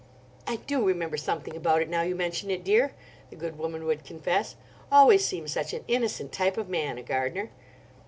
"I 0.47 0.55
do 0.55 0.83
remember 0.83 1.15
something 1.15 1.55
about 1.55 1.83
it, 1.83 1.87
now 1.87 2.01
you 2.01 2.15
mention 2.15 2.49
it, 2.49 2.63
dear," 2.63 2.93
the 3.29 3.35
good 3.35 3.59
woman 3.59 3.85
would 3.85 4.03
confess. 4.03 4.55
"Always 4.91 5.23
seems 5.23 5.51
such 5.51 5.73
an 5.73 5.83
innocent 5.87 6.31
type 6.31 6.57
of 6.57 6.67
man, 6.69 6.97
a 6.97 7.03
gardener." 7.03 7.51